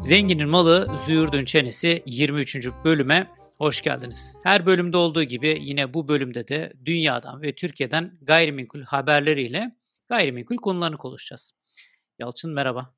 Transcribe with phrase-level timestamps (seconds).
[0.00, 2.66] Zenginin malı, züğürdün çenesi 23.
[2.84, 4.36] bölüme hoş geldiniz.
[4.42, 9.76] Her bölümde olduğu gibi yine bu bölümde de dünyadan ve Türkiye'den gayrimenkul haberleriyle
[10.08, 11.52] gayrimenkul konularını konuşacağız.
[12.18, 12.94] Yalçın merhaba.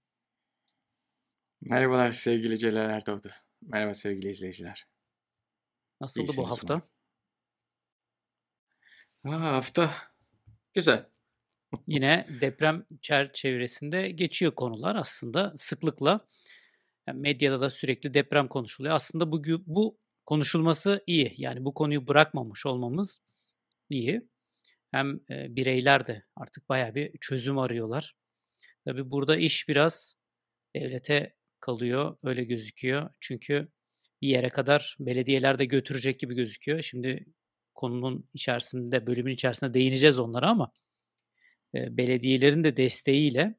[1.60, 3.28] Merhabalar sevgili Celal Erdoğdu.
[3.62, 4.86] Merhaba sevgili izleyiciler.
[6.00, 6.82] Nasıldı bu hafta?
[9.24, 9.90] Ha, hafta
[10.74, 11.06] güzel.
[11.86, 16.26] Yine deprem çerçevesinde geçiyor konular aslında sıklıkla.
[17.06, 18.94] Yani medyada da sürekli deprem konuşuluyor.
[18.94, 21.34] Aslında bu bu konuşulması iyi.
[21.36, 23.22] Yani bu konuyu bırakmamış olmamız
[23.90, 24.28] iyi.
[24.90, 28.14] Hem e, bireyler de artık bayağı bir çözüm arıyorlar.
[28.84, 30.16] Tabii burada iş biraz
[30.76, 33.10] devlete kalıyor, öyle gözüküyor.
[33.20, 33.68] Çünkü
[34.22, 36.82] bir yere kadar belediyeler de götürecek gibi gözüküyor.
[36.82, 37.26] Şimdi
[37.82, 40.72] konunun içerisinde, bölümün içerisinde değineceğiz onlara ama
[41.74, 43.54] e, belediyelerin de desteğiyle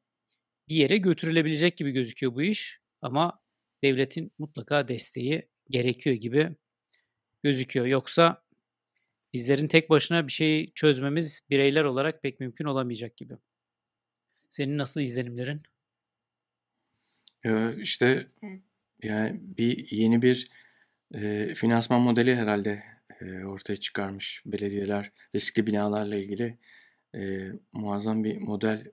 [0.68, 2.80] bir yere götürülebilecek gibi gözüküyor bu iş.
[3.02, 3.40] Ama
[3.82, 6.56] devletin mutlaka desteği gerekiyor gibi
[7.42, 7.86] gözüküyor.
[7.86, 8.44] Yoksa
[9.32, 13.34] bizlerin tek başına bir şeyi çözmemiz bireyler olarak pek mümkün olamayacak gibi.
[14.48, 15.60] Senin nasıl izlenimlerin?
[17.44, 18.26] Ee, işte
[19.02, 20.48] yani bir yeni bir
[21.14, 26.58] e, finansman modeli herhalde e, ortaya çıkarmış belediyeler riskli binalarla ilgili
[27.14, 28.92] e, muazzam bir model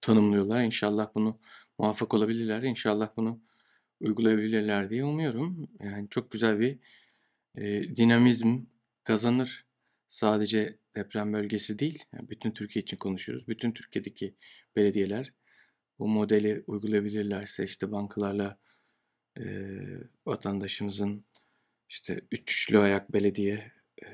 [0.00, 0.62] tanımlıyorlar.
[0.62, 1.40] İnşallah bunu
[1.78, 2.62] muvaffak olabilirler.
[2.62, 3.40] İnşallah bunu
[4.00, 5.68] uygulayabilirler diye umuyorum.
[5.80, 6.78] Yani çok güzel bir
[7.56, 8.60] e, dinamizm
[9.04, 9.66] kazanır.
[10.08, 13.48] Sadece deprem bölgesi değil, bütün Türkiye için konuşuyoruz.
[13.48, 14.34] Bütün Türkiye'deki
[14.76, 15.32] belediyeler
[15.98, 18.58] bu modeli uygulayabilirlerse işte bankalarla
[19.38, 19.44] e,
[20.26, 21.24] vatandaşımızın
[21.94, 24.08] işte üçlü ayak belediye, e,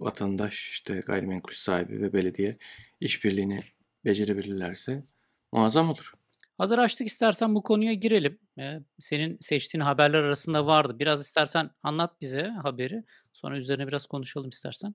[0.00, 2.58] vatandaş işte gayrimenkul sahibi ve belediye
[3.00, 3.60] işbirliğini
[4.04, 5.04] becerebilirlerse
[5.52, 6.12] muazzam olur.
[6.58, 8.38] Hazır açtık istersen bu konuya girelim.
[8.58, 10.98] Ee, senin seçtiğin haberler arasında vardı.
[10.98, 13.04] Biraz istersen anlat bize haberi.
[13.32, 14.94] Sonra üzerine biraz konuşalım istersen.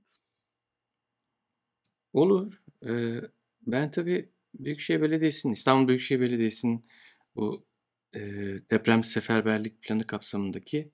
[2.14, 2.62] Olur.
[2.88, 3.22] Ee,
[3.62, 6.86] ben tabii Büyükşehir Belediyesi'nin, İstanbul Büyükşehir Belediyesi'nin
[7.36, 7.66] bu
[8.16, 8.20] e,
[8.72, 10.92] deprem seferberlik planı kapsamındaki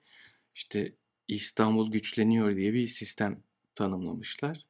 [0.56, 0.94] işte
[1.28, 3.44] İstanbul güçleniyor diye bir sistem
[3.76, 4.66] tanımlamışlar.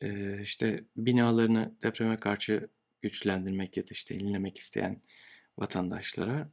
[0.00, 2.68] Ee, işte binalarını depreme karşı
[3.02, 5.02] güçlendirmek ya da işte yenilemek isteyen
[5.58, 6.50] vatandaşlara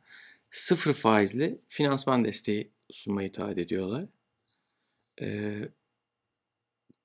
[0.51, 4.05] sıfır faizli finansman desteği sunmayı taahhüt ediyorlar.
[5.21, 5.69] Ee,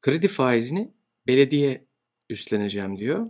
[0.02, 0.94] kredi faizini
[1.26, 1.86] belediye
[2.30, 3.28] üstleneceğim diyor.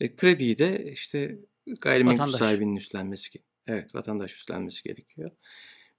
[0.00, 1.38] E, krediyi de işte
[1.80, 2.38] gayrimenkul vatandaş.
[2.38, 3.30] sahibinin üstlenmesi
[3.66, 5.30] Evet vatandaş üstlenmesi gerekiyor.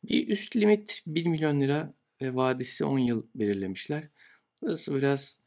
[0.03, 4.09] Bir üst limit 1 milyon lira ve vadisi 10 yıl belirlemişler.
[4.61, 5.39] Burası biraz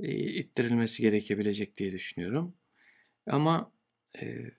[0.00, 2.54] e, ittirilmesi gerekebilecek diye düşünüyorum.
[3.26, 3.72] Ama
[4.22, 4.50] e,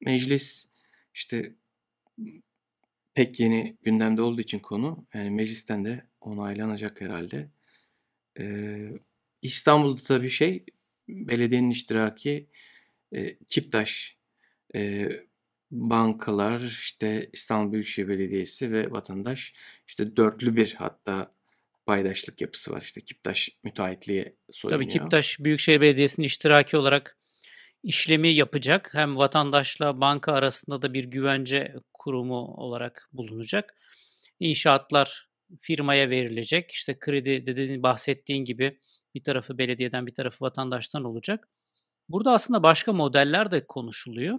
[0.00, 0.66] meclis
[1.14, 1.54] işte
[3.14, 7.48] pek yeni gündemde olduğu için konu yani meclisten de onaylanacak herhalde.
[8.38, 8.92] Ee,
[9.42, 10.64] İstanbul'da tabii şey
[11.08, 12.46] belediyenin iştiraki
[13.12, 14.18] e, Kiptaş
[14.74, 15.10] e,
[15.72, 19.52] bankalar işte İstanbul Büyükşehir Belediyesi ve vatandaş
[19.86, 21.34] işte dörtlü bir hatta
[21.86, 22.80] paydaşlık yapısı var.
[22.82, 24.90] İşte Kiptaş müteahhitliğe soyunuyor.
[24.90, 27.18] Tabii Kiptaş Büyükşehir Belediyesi'nin iştiraki olarak
[27.82, 28.90] işlemi yapacak.
[28.94, 33.74] Hem vatandaşla banka arasında da bir güvence kurumu olarak bulunacak.
[34.40, 35.28] İnşaatlar
[35.60, 36.70] firmaya verilecek.
[36.70, 38.78] İşte kredi dediğin bahsettiğin gibi
[39.14, 41.48] bir tarafı belediyeden bir tarafı vatandaştan olacak.
[42.08, 44.38] Burada aslında başka modeller de konuşuluyor.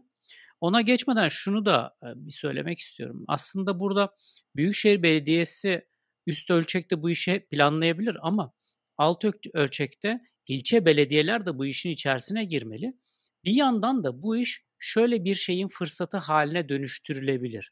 [0.64, 3.26] Ona geçmeden şunu da bir söylemek istiyorum.
[3.28, 4.14] Aslında burada
[4.56, 5.88] Büyükşehir Belediyesi
[6.28, 8.54] üst ölçekte bu işi planlayabilir ama
[8.98, 12.94] alt ölçekte ilçe belediyeler de bu işin içerisine girmeli.
[13.44, 17.72] Bir yandan da bu iş şöyle bir şeyin fırsatı haline dönüştürülebilir.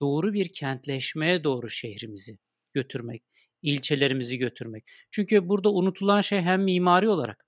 [0.00, 2.38] Doğru bir kentleşmeye doğru şehrimizi
[2.72, 3.22] götürmek,
[3.62, 4.84] ilçelerimizi götürmek.
[5.10, 7.46] Çünkü burada unutulan şey hem mimari olarak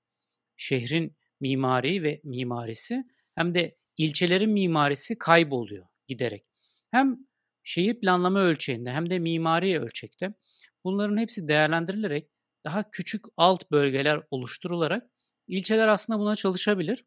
[0.57, 3.05] şehrin mimari ve mimarisi
[3.35, 6.45] hem de ilçelerin mimarisi kayboluyor giderek.
[6.91, 7.19] Hem
[7.63, 10.35] şehir planlama ölçeğinde hem de mimari ölçekte
[10.85, 12.29] bunların hepsi değerlendirilerek
[12.65, 15.11] daha küçük alt bölgeler oluşturularak
[15.49, 17.05] ilçeler aslında buna çalışabilir.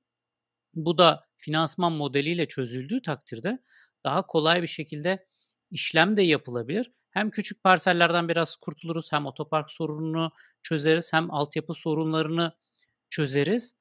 [0.73, 3.59] Bu da finansman modeliyle çözüldüğü takdirde
[4.03, 5.27] daha kolay bir şekilde
[5.71, 6.91] işlem de yapılabilir.
[7.11, 10.31] Hem küçük parsellerden biraz kurtuluruz, hem otopark sorununu
[10.63, 12.51] çözeriz, hem altyapı sorunlarını
[13.09, 13.75] çözeriz.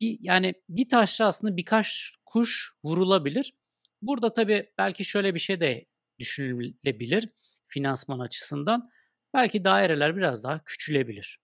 [0.00, 3.54] Yani bir taşla aslında birkaç kuş vurulabilir.
[4.02, 5.86] Burada tabii belki şöyle bir şey de
[6.18, 7.28] düşünülebilir
[7.68, 8.90] finansman açısından.
[9.34, 11.38] Belki daireler biraz daha küçülebilir.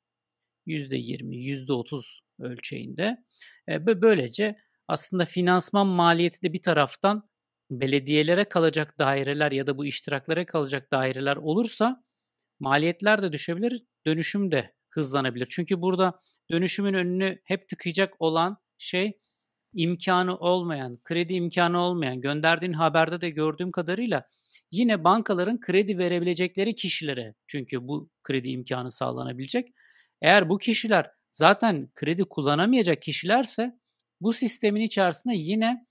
[0.66, 3.25] %20, %30 ölçeğinde.
[3.69, 4.56] Bö böylece
[4.88, 7.31] aslında finansman maliyeti de bir taraftan
[7.70, 12.04] belediyelere kalacak daireler ya da bu iştiraklara kalacak daireler olursa
[12.60, 15.46] maliyetler de düşebilir, dönüşüm de hızlanabilir.
[15.50, 16.20] Çünkü burada
[16.50, 19.19] dönüşümün önünü hep tıkayacak olan şey
[19.72, 24.26] imkânı olmayan, kredi imkânı olmayan, gönderdiğin haberde de gördüğüm kadarıyla
[24.70, 29.69] yine bankaların kredi verebilecekleri kişilere çünkü bu kredi imkânı sağlanabilecek.
[30.22, 33.78] Eğer bu kişiler zaten kredi kullanamayacak kişilerse
[34.20, 35.87] bu sistemin içerisinde yine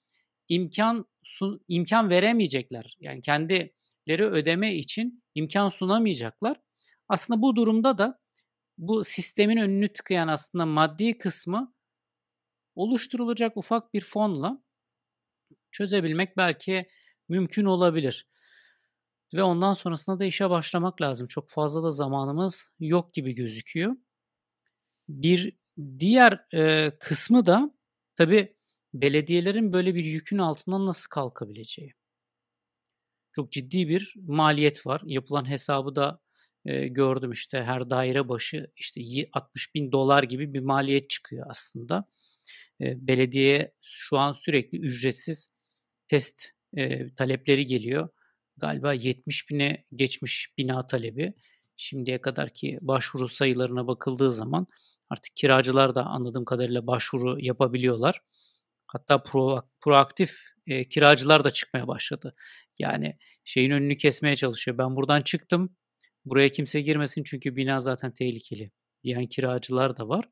[0.49, 2.97] imkân sun imkân veremeyecekler.
[2.99, 6.57] Yani kendileri ödeme için imkân sunamayacaklar.
[7.09, 8.19] Aslında bu durumda da
[8.77, 11.73] bu sistemin önünü tıkayan aslında maddi kısmı
[12.79, 14.63] oluşturulacak ufak bir fonla
[15.71, 16.89] çözebilmek belki
[17.29, 18.27] mümkün olabilir.
[19.33, 21.27] Ve ondan sonrasında da işe başlamak lazım.
[21.27, 23.95] Çok fazla da zamanımız yok gibi gözüküyor.
[25.09, 25.57] Bir
[25.99, 27.71] diğer, eee, kısmı da
[28.15, 28.55] tabii
[28.93, 31.93] belediyelerin böyle bir yükün altından nasıl kalkabileceği.
[33.31, 35.01] Çok ciddi bir maliyet var.
[35.05, 36.19] Yapılan hesabı da,
[36.65, 42.05] eee, gördüm işte her daire başı işte yi $60.000 gibi bir maliyet çıkıyor aslında.
[42.79, 45.53] Eee, belediyeye şu an sürekli ücretsiz
[46.07, 48.09] test, eee, talepleri geliyor.
[48.57, 51.33] Galiba 70.000'e geçmiş bina talebi.
[51.77, 54.67] Şimdiye kadarki başvuru sayılarına bakıldığı zaman
[55.09, 58.21] artık kiracılar da anladığım kadarıyla başvuru yapabiliyorlar.
[58.87, 60.37] Hatta proak proaktif,
[60.67, 62.35] eee, kiracılar da çıkmaya başladı.
[62.79, 64.77] Yani şeyin önünü kesmeye çalışıyor.
[64.77, 65.75] "Ben buradan çıktım,
[66.25, 68.71] buraya kimse girmesin çünkü bina zaten tehlikeli."
[69.03, 70.25] diyen kiracılar da var.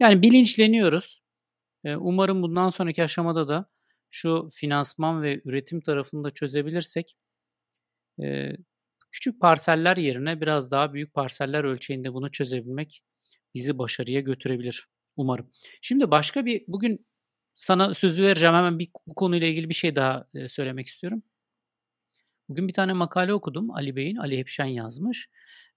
[0.00, 1.22] Yani bilinçleniyoruz.
[1.84, 3.70] Umarım bundan sonraki aşamada da
[4.10, 7.16] şu finansman ve üretim tarafını da çözebilirsek,
[9.10, 13.02] küçük parseller yerine biraz daha büyük parseller ölçeğinde bunu çözebilmek
[13.54, 14.86] bizi başarıya götürebilir
[15.16, 15.50] umarım.
[15.82, 17.06] Şimdi başka bir bugün
[17.54, 18.54] sana sözü vereceğim.
[18.54, 21.22] Hemen bir bu konuyla ilgili bir şey daha, söylemek istiyorum.
[22.48, 25.28] Bugün bir tane makale okudum Ali Bey'in, Ali Hepşen yazmış.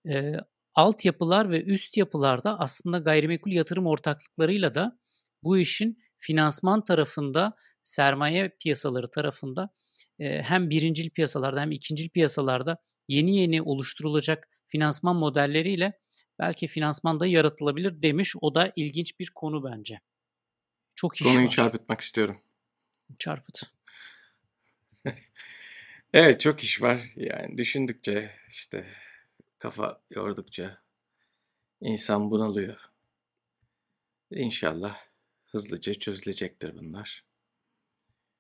[0.06, 0.40] Eee,
[0.76, 5.00] altyapılar ve üst yapılarda aslında gayrimenkul yatırım ortaklıklarıyla da
[5.44, 9.70] bu işin finansman tarafında, sermaye piyasaları tarafında,
[10.20, 12.78] eee, hem birincil piyasalarda hem ikincil piyasalarda
[13.08, 16.00] yeni yeni oluşturulacak finansman modelleriyle
[16.40, 18.36] belki finansman da yaratılabilir demiş.
[18.42, 20.00] O da ilginç bir konu bence.
[20.96, 21.52] Çok iş Konuyu var.
[21.52, 22.42] çarpıtmak istiyorum.
[23.20, 23.62] Çarpıt.
[26.14, 27.02] Evet, çok iş var.
[27.16, 28.86] Yani düşündükçe, işte,
[29.60, 30.78] kafa yordukça
[31.82, 32.80] insan bunalıyor.
[34.32, 34.98] İnşallah
[35.52, 37.26] hızlıca çözülecektir bunlar.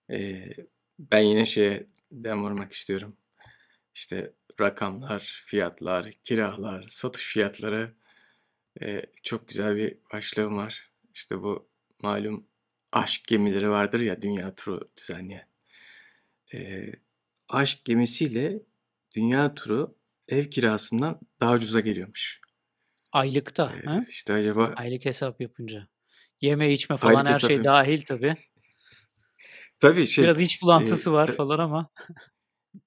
[0.09, 0.55] Eee,
[0.99, 3.17] ben yine şeye dem vurmak istiyorum.
[3.95, 7.95] İşte, rakamlar, fiyatlar, kiralar, satış fiyatları,
[8.81, 10.91] eee, çok güzel bir başlığım var.
[11.15, 11.69] İşte, bu
[12.03, 12.47] malum
[12.93, 15.47] aşk gemileri vardır ya dünya turu düzenleyen.
[16.53, 16.91] Eee,
[17.49, 18.63] aşk gemisiyle
[19.15, 19.97] dünya turu
[20.27, 22.41] ev kirasından daha ucuza geliyormuş.
[23.11, 24.05] Aylıkta, Eee, ha?
[24.07, 25.87] işte, acaba Aylık hesap yapınca.
[26.41, 28.35] Yeme içme falan Aylık her şey yap dâhil tabii.
[29.79, 31.89] Tabii, şey, Biraz iç bulantısı var ta falan ama.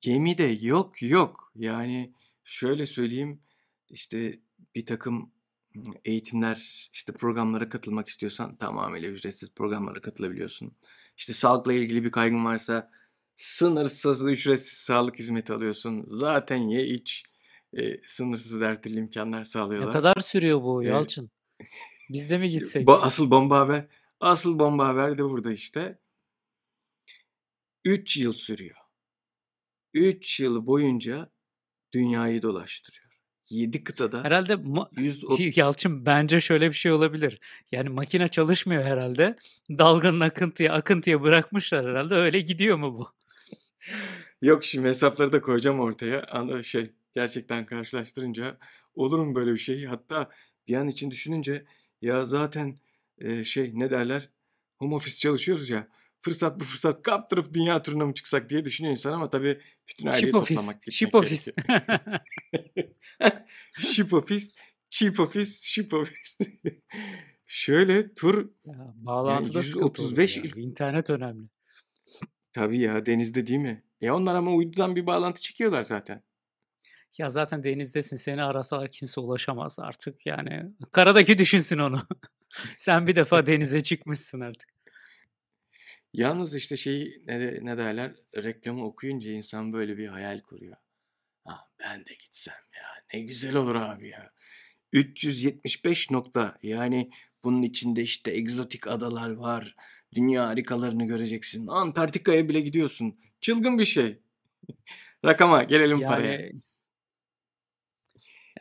[0.00, 1.52] Gemide yok, yok.
[1.54, 2.12] Yani,
[2.44, 3.42] şöyle söyleyeyim,
[3.90, 4.40] işte,
[4.74, 5.32] birtakım,
[5.76, 10.76] ımm, eğitimler, işte, programlara katılmak istiyorsan tamamıyla ücretsiz programlara katılabiliyorsun.
[11.16, 12.90] İşte, sağlıkla ilgili bir kaygın varsa
[13.36, 16.04] sınırsız ücretsiz sağlık hizmeti alıyorsun.
[16.06, 17.22] Zaten ye iç,
[17.72, 19.92] eee, sınırsız her türlü imkânlar Ne sağlıyorlar.
[19.92, 21.30] kadar sürüyor bu Eee, Yalçın?
[22.10, 22.88] Biz de mi ba gitsek?
[22.88, 23.86] asıl bomba haber
[24.20, 25.98] asıl bomba haber de burada işte.
[27.84, 28.76] 3 yıl sürüyor.
[29.94, 31.30] 3 yıl boyunca
[31.94, 33.04] dünyayı dolaştırıyor.
[33.50, 37.40] 7 kıtada Herhâlde ma yüz ot Yalçın bence şöyle bir şey olabilir.
[37.72, 39.36] Yani makine çalışmıyor herhâlde.
[39.70, 42.14] Dalganın akıntıya akıntıya bırakmışlar herhâlde.
[42.14, 43.08] Öyle gidiyor mu bu?
[44.42, 46.26] Yok, şimdi hesapları da koyacağım ortaya.
[46.62, 48.58] Şey, gerçekten karşılaştırınca
[48.94, 49.84] olur mu böyle bir şey?
[49.84, 50.30] Hatta
[50.68, 51.64] bir an için düşününce
[52.04, 52.78] ya zaten,
[53.20, 54.30] eee, şey, ne derler,
[54.78, 55.88] home office çalışıyoruz ya,
[56.20, 60.20] fırsat bu fırsat kaptırıp dünya turuna mı çıksak diye düşünüyor insan ama tabii bütün aileyi
[60.20, 61.52] Ship office, toplamak, ship gitmek office.
[61.62, 62.20] gerekiyor.
[63.78, 64.46] Ship office,
[64.90, 66.44] cheap office, ship office.
[67.46, 70.42] Şöyle tur Ya, yani bağlantıda olur 135 ya.
[70.56, 71.48] İnternet önemli.
[72.52, 73.82] Tabii ya, denizde değil mi?
[74.00, 76.22] E, onlar ama uydudan bir bağlantı çekiyorlar zaten.
[77.18, 78.16] Ya, zaten denizdesin.
[78.16, 80.26] Seni arasalar kimse ulaşamaz artık.
[80.26, 82.02] Yani karadaki düşünsün onu.
[82.76, 84.68] Sen bir defa denize çıkmışsın artık.
[86.12, 90.76] Yalnız, işte, şeyi ne de ne derler, reklamı okuyunca insan böyle bir hayal kuruyor.
[91.44, 94.30] "Ah, ben de gitsem yani." Ne güzel olur abi ya.
[94.92, 96.58] 375 nokta.
[96.62, 97.10] Yani
[97.44, 99.76] bunun içinde işte egzotik adalar var.
[100.14, 101.66] Dünya harikalarını göreceksin.
[101.66, 103.18] Antarktika'ya bile gidiyorsun.
[103.40, 104.18] Çılgın bir şey.
[105.24, 106.50] Rakama gelelim paraya.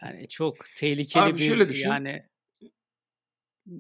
[0.06, 1.90] Yani çok tehlikeli Abi şöyle bir düşün.
[1.90, 2.30] yani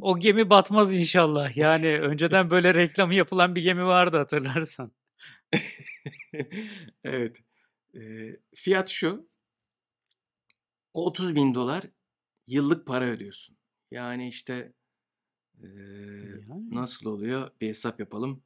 [0.01, 1.58] o gemi batmaz inşallah.
[1.58, 4.92] Yani önceden böyle reklamı yapılan bir gemi vardı hatırlarsan.
[7.03, 7.38] Evet.
[7.94, 9.30] Eee, fiyat şu.
[10.94, 11.92] $30.000
[12.48, 13.58] yıllık para ödüyorsun.
[13.92, 14.74] Yani işte
[15.62, 16.75] Yani.
[16.75, 17.50] nasıl oluyor?
[17.62, 18.44] Bir hesap yapalım.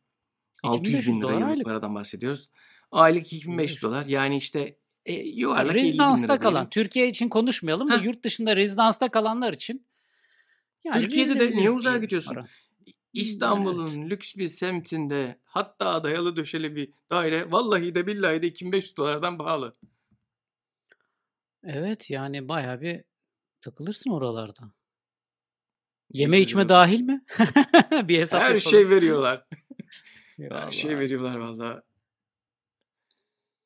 [0.63, 1.65] $2.500 $600.000 yıllık aylık.
[1.65, 2.49] paradan bahsediyoruz.
[2.91, 4.09] Aylık $2.500 $2.500.
[4.09, 6.69] yani işte, eee, yuvarlak $50.000 Rezidansta kalan, diyelim.
[6.69, 9.87] Türkiye için konuşmayalım da yurt dışında rezidansta kalanlar için
[10.83, 12.35] yani Türkiye'de de niye uzağa gidiyorsun?
[12.35, 12.47] para.
[12.85, 13.25] İ Evet.
[13.25, 19.73] İstanbul'un lüks bir semtinde hatta dayalı döşeli bir daire vallahi de billahi de $2.500'dan pahalı.
[21.63, 23.03] Evet, yani bayağı bir
[23.61, 24.71] takılırsın oralarda.
[26.13, 27.25] Yeme içme dâhil mi?
[28.07, 28.59] Bir hesap Her yapalım.
[28.59, 29.45] şey veriyorlar.
[30.51, 31.81] Her şey veriyorlar vallahi.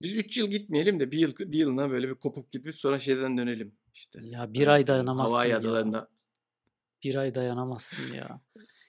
[0.01, 3.37] Biz 3 yıl gitmeyelim de 1 yıl 1 yılına böyle bir kopup gidip sonra şeyden
[3.37, 4.19] dönelim işte.
[4.23, 5.57] Ya 1 ay Eee, dayanamazsın Hawaii ya.
[5.57, 6.07] adalarına.
[7.03, 8.41] 1 ay dayanamazsın ya.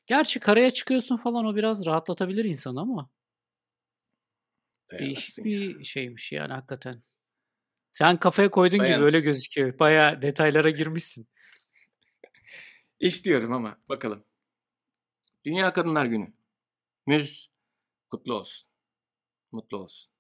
[0.07, 3.11] Gerçi karaya çıkıyorsun falan o biraz rahatlatabilir insanı ama
[4.99, 5.45] değişik ya.
[5.45, 7.02] bir şeymiş yani hakikaten.
[7.92, 9.78] Sen kafaya koyduğun gibi öyle gözüküyor.
[9.78, 11.28] Bayağı detaylara girmişsin.
[13.00, 14.25] İstiyorum ama bakalım.
[15.45, 16.33] Dünya Kadınlar Günü
[17.07, 17.50] müz
[18.11, 18.69] kutlu olsun.
[19.52, 20.12] Mutlu olsun.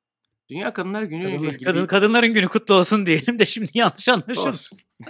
[0.52, 4.78] Dünya Kadınlar Günü ile ilgili kadın kadınların günü kutlu olsun diyelim de şimdi yanlış anlaşılmasın.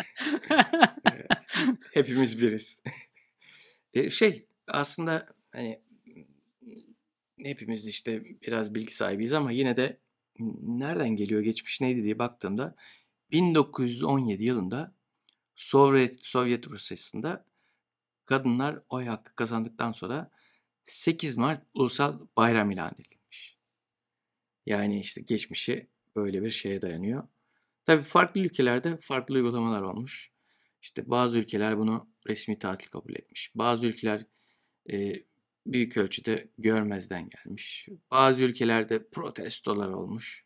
[1.94, 2.82] Hepimiz biriz.
[3.94, 5.82] Eee, şey aslında hani
[7.42, 10.00] hepimiz işte biraz bilgi sahibiyiz ama yine de
[10.62, 12.76] nereden geliyor, geçmiş neydi diye baktığımda
[13.30, 14.94] 1917 yılında
[15.56, 17.44] Sovyet Sovyet Rusyası'nda
[18.24, 20.30] kadınlar oy hakkı kazandıktan sonra
[20.84, 23.21] 8 Mart ulusal bayram ilan edilmiş.
[24.66, 27.28] Yani işte geçmişi böyle bir şeye dayanıyor.
[27.86, 30.32] Tabii farklı ülkelerde farklı uygulamalar olmuş.
[30.82, 33.52] İşte bazı ülkeler bunu resmi tatil kabul etmiş.
[33.54, 34.26] Bazı ülkeler
[34.88, 35.24] eee,
[35.66, 37.88] büyük ölçüde görmezden gelmiş.
[38.10, 40.44] Bazı ülkelerde protestolar olmuş.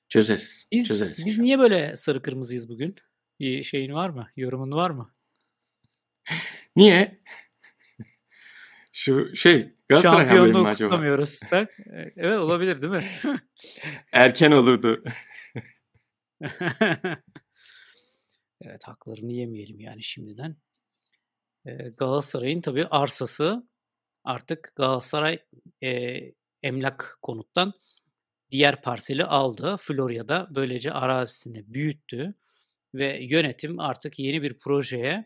[0.09, 0.67] Çözeriz.
[0.71, 2.95] Biz Çözeriz biz niye böyle sarı kırmızıyız bugün?
[3.39, 4.27] Bir şeyin var mı?
[4.35, 5.13] Yorumun var mı?
[6.75, 7.21] Niye?
[8.91, 10.89] Şu şey Galatasaray haberi mi acaba?
[10.89, 13.03] kutlamıyoruzsak e, evet olabilir değil mi?
[14.11, 15.03] Erken olurdu.
[18.61, 20.55] Evet haklarını yemeyelim yani şimdiden.
[21.65, 23.67] Eee, Galatasaray'ın tabii arsası
[24.23, 25.39] artık Galatasaray
[25.81, 27.73] eee, Emlak Konut'tan
[28.51, 29.77] diğer parseli aldı.
[29.81, 32.33] Florya'da böylece arazisini büyüttü
[32.95, 35.25] ve yönetim artık yeni bir projeye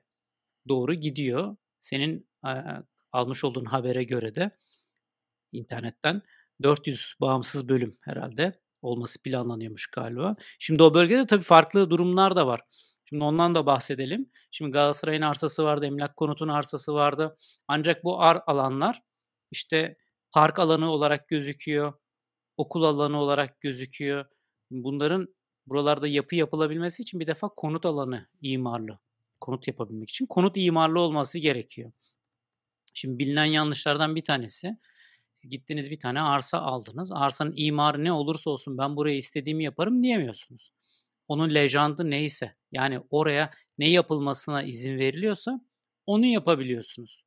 [0.70, 1.58] doğru gidiyor.
[1.80, 2.64] Senin eee,
[3.12, 4.52] almış olduğun habere göre de
[5.52, 6.22] internetten
[6.64, 10.36] 400 bağımsız bölüm herhalde olması planlanıyormuş galiba.
[10.60, 12.62] Şimdi o bölgede tabii farklı durumlar da var.
[13.06, 14.30] Şimdi ondan da bahsedelim.
[14.52, 17.38] Şimdi Galatasaray'ın arsası vardı, Emlak Konut'un arsası vardı.
[17.68, 19.02] Ancak bu ar alanlar
[19.52, 19.98] işte
[20.32, 21.94] park alanı olarak gözüküyor,
[22.58, 24.26] okul alanı olarak gözüküyor.
[24.72, 25.36] Bunların
[25.68, 29.00] buralarda yapı yapılabilmesi için bir defa konut alanı imarlı.
[29.42, 31.92] Konut yapabilmek için konut imarlı olması gerekiyor.
[32.94, 34.78] Şimdi bilinen yanlışlardan bir tanesi
[35.50, 37.12] gittiniz bir tane arsa aldınız.
[37.12, 40.75] Arsanın imarı ne olursa olsun ben buraya istediğimi yaparım diyemiyorsunuz.
[41.28, 45.62] Onun lejandı neyse yani oraya ne yapılmasına izin veriliyorsa
[46.06, 47.24] onu yapabiliyorsunuz.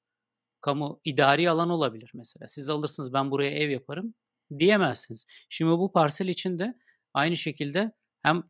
[0.61, 2.49] Kamu idari alan olabilir mesela.
[2.49, 4.15] Siz alırsınız ben buraya ev yaparım
[4.59, 5.27] diyemezsiniz.
[5.49, 6.75] Şimdi bu parsel için de
[7.15, 8.43] aynı şekilde hem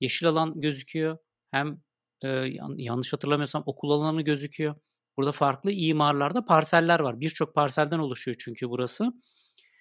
[0.00, 1.18] yeşil alan gözüküyor
[1.50, 1.82] hem
[2.22, 2.28] e,
[2.76, 4.74] yanlış hatırlamıyorsam okul alanı gözüküyor.
[5.16, 7.20] Burada farklı imarlarda parseller var.
[7.20, 9.12] Birçok parselden oluşuyor çünkü burası.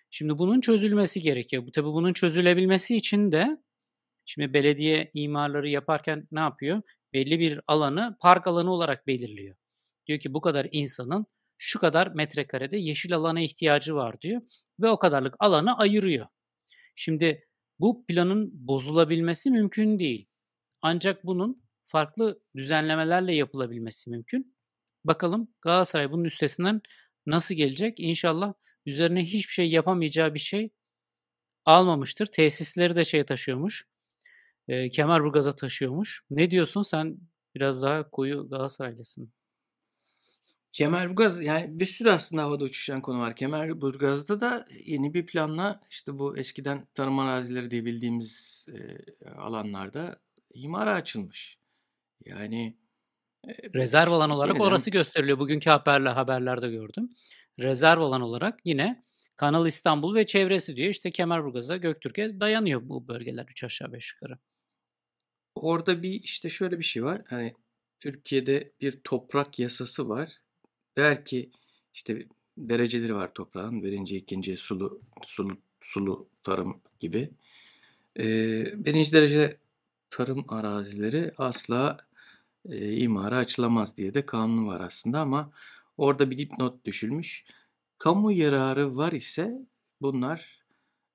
[0.09, 1.65] Şimdi bunun çözülmesi gerekiyor.
[1.65, 3.57] Bu tabii bunun çözülebilmesi için de
[4.25, 6.81] şimdi belediye imarları yaparken ne yapıyor?
[7.13, 9.55] Belli bir alanı park alanı olarak belirliyor.
[10.07, 11.25] Diyor ki bu kadar insanın
[11.57, 14.41] şu kadar metrekarede yeşil alana ihtiyacı var diyor
[14.79, 16.27] ve o kadarlık alanı ayırıyor.
[16.95, 17.47] Şimdi
[17.79, 20.27] bu planın bozulabilmesi mümkün değil.
[20.81, 24.55] Ancak bunun farklı düzenlemelerle yapılabilmesi mümkün.
[25.03, 26.81] Bakalım Galatasaray bunun üstesinden
[27.25, 27.99] nasıl gelecek?
[27.99, 28.53] İnşallah
[28.85, 30.69] üzerine hiçbir şey yapamayacağı bir şey
[31.65, 32.25] almamıştır.
[32.25, 33.85] Tesisleri de şey taşıyormuş.
[34.67, 36.23] E, Kemerburgaz'a taşıyormuş.
[36.29, 37.17] Ne diyorsun sen?
[37.55, 39.33] Biraz daha koyu Galatasaraylısın.
[40.71, 43.35] Kemerburgaz yani bir sürü aslında havada uçuşan konu var.
[43.35, 50.19] Kemerburgaz'da da yeni bir planla işte bu eskiden tarım arazileri diye bildiğimiz e, alanlarda
[50.53, 51.57] imara açılmış.
[52.25, 52.77] Yani
[53.75, 54.67] Rezerv alan olarak yeniden...
[54.67, 55.39] orası gösteriliyor.
[55.39, 57.09] Bugünkü haberle haberlerde gördüm.
[57.59, 59.05] Rezerv alan olarak yine
[59.35, 60.89] Kanal İstanbul ve çevresi diyor.
[60.89, 64.39] İşte Kemerburgaz'a, Göktürk'e dayanıyor bu bölgeler 3 aşağı 5 yukarı.
[65.55, 67.21] Orada bir işte şöyle bir şey var.
[67.27, 67.53] Hani
[67.99, 70.31] Türkiye'de bir toprak yasası var.
[70.97, 71.49] Der ki
[71.93, 72.25] işte
[72.57, 73.83] dereceleri var toprağın.
[73.83, 77.29] Birinci, ikinci sulu, sulu, sulu tarım gibi.
[78.19, 79.57] Ee, birinci derece
[80.09, 81.97] tarım arazileri asla
[82.69, 85.51] e, imara açılamaz diye de kanunu var aslında ama
[85.97, 87.45] orada bir dipnot düşülmüş.
[87.97, 89.67] Kamu yararı var ise
[90.01, 90.63] bunlar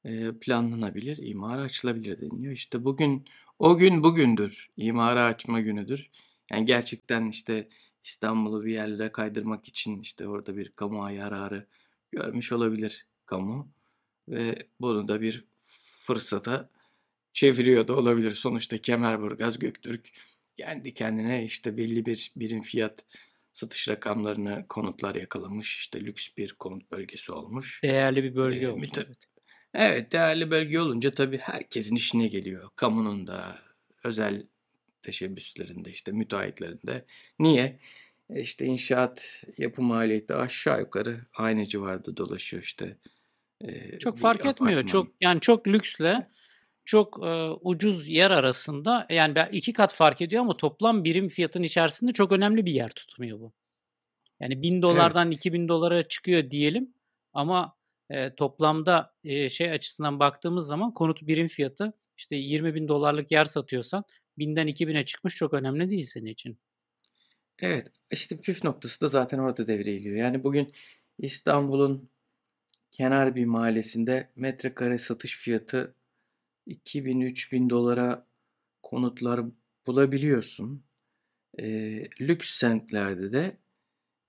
[0.05, 2.53] e, planlanabilir, imara açılabilir deniliyor.
[2.53, 3.25] İşte bugün
[3.59, 6.11] o gün bugündür, imara açma günüdür.
[6.51, 7.69] Yani gerçekten işte
[8.05, 11.67] İstanbul'u bir yerlere kaydırmak için işte orada bir kamu yararı
[12.13, 13.69] görmüş olabilir kamu
[14.29, 15.45] ve bunu da bir
[16.07, 16.71] fırsata
[17.33, 18.33] çeviriyor da olabilir.
[18.33, 20.13] Sonuçta Kemerburgaz, Göktürk
[20.57, 23.05] kendi kendine işte belli bir birim fiyat
[23.53, 25.79] satış rakamlarını konutlar yakalamış.
[25.79, 27.83] İşte lüks bir konut bölgesi olmuş.
[27.83, 28.81] Değerli bir bölge ee, oldu.
[28.81, 29.38] Müte- evet.
[29.79, 32.71] Evet değerli bölge olunca tabii herkesin işine geliyor.
[32.77, 33.59] Kamunun da
[34.05, 34.43] özel
[35.03, 37.05] teşebbüslerinde işte müteahhitlerinde.
[37.39, 37.79] Niye?
[38.31, 42.97] E işte inşaat yapı maliyeti aşağı yukarı aynı civarda dolaşıyor işte.
[43.65, 44.69] Ee, çok fark apartman.
[44.69, 44.87] etmiyor.
[44.87, 46.29] Çok yani çok lüksle
[46.85, 52.13] çok e, ucuz yer arasında yani iki kat fark ediyor ama toplam birim fiyatın içerisinde
[52.13, 53.53] çok önemli bir yer tutmuyor bu.
[54.41, 55.37] Yani bin dolardan evet.
[55.37, 56.95] 2000 dolara çıkıyor diyelim
[57.33, 57.78] ama
[58.11, 63.45] e, toplamda e, şey açısından baktığımız zaman konut birim fiyatı işte 20 bin dolarlık yer
[63.45, 64.05] satıyorsan
[64.39, 66.59] binden 2000'e çıkmış çok önemli değil senin için.
[67.59, 70.17] Evet işte püf noktası da zaten orada devreye giriyor.
[70.17, 70.73] Yani bugün
[71.19, 72.11] İstanbul'un
[72.91, 75.95] kenar bir mahallesinde metrekare satış fiyatı
[76.67, 78.27] 2000-3000 dolara
[78.83, 79.41] konutlar
[79.87, 80.85] bulabiliyorsun.
[81.59, 81.65] E,
[82.21, 83.57] lüks sentlerde de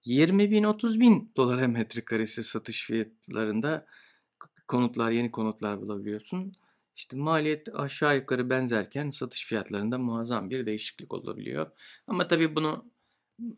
[0.05, 3.85] 20 bin 30 bin dolara metrekaresi satış fiyatlarında
[4.67, 6.53] konutlar yeni konutlar bulabiliyorsun.
[6.95, 11.71] İşte maliyet aşağı yukarı benzerken satış fiyatlarında muazzam bir değişiklik olabiliyor.
[12.07, 12.85] Ama tabii bunu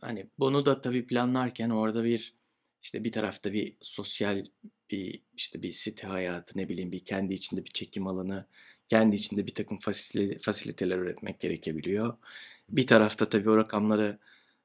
[0.01, 2.35] hani bunu da tabii planlarken orada bir
[2.83, 4.45] işte bir tarafta bir sosyal
[4.91, 8.47] bir işte bir site hayatı ne bileyim bir kendi içinde bir çekim alanı
[8.89, 9.77] kendi içinde bir takım
[10.41, 12.17] fasiliteler üretmek gerekebiliyor.
[12.69, 14.19] Bir tarafta tabii o rakamları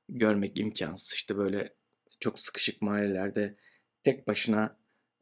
[0.09, 1.13] görmek imkansız.
[1.15, 1.75] İşte böyle
[2.21, 3.57] çok sıkışık mahallelerde
[4.03, 4.77] tek başına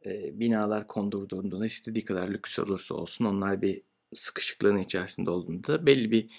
[0.07, 3.83] e, binalar kondurduğunda istediği kadar lüks olursa olsun onlar bir
[4.15, 6.31] sıkışıklığın içerisinde olduğunda belli bir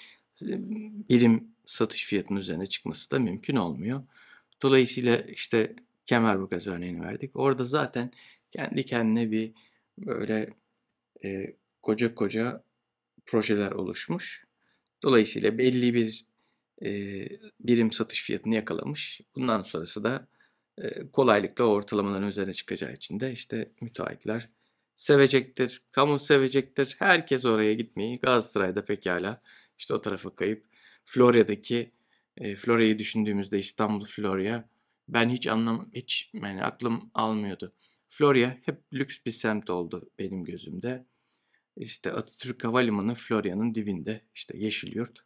[1.10, 4.04] birim satış fiyatının üzerine çıkması da mümkün olmuyor.
[4.62, 7.40] Dolayısıyla işte Kemerburgaz örneğini verdik.
[7.40, 8.12] Orada zaten
[8.52, 9.54] kendi kendine bir
[9.98, 10.50] böyle
[11.24, 12.64] e, koca koca
[13.26, 14.44] projeler oluşmuş.
[15.04, 16.26] Dolayısıyla belli bir
[16.86, 17.28] e,
[17.60, 19.22] birim satış fiyatını yakalamış.
[19.36, 20.28] Bundan sonrası da
[20.78, 24.50] e, kolaylıkla ortalamaların üzerine çıkacağı için de işte müteahhitler
[24.96, 26.96] sevecektir, kamu sevecektir.
[27.00, 29.42] Herkes oraya gitmeyi Galatasaray'da pekâlâ
[29.78, 30.66] işte o tarafa kayıp
[31.06, 31.92] Florya'daki
[32.42, 34.70] eee, Florya'yı düşündüğümüzde İstanbul Florya
[35.08, 37.74] ben hiç anlam hiç yani aklım almıyordu.
[38.10, 41.06] Florya hep lüks bir semt oldu benim gözümde.
[41.78, 44.22] İşte Atatürk Havalimanı Florya'nın dibinde.
[44.34, 45.20] İşte Yeşilyurt.